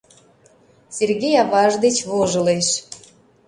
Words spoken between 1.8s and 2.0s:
деч